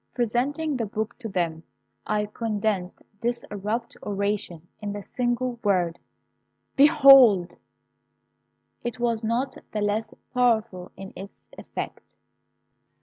[0.15, 1.61] Presenting the book to them,
[2.07, 5.99] I condensed this abrupt oration in the single word
[6.75, 7.55] "Behold!"
[8.83, 12.15] It was not the less powerful in its effect.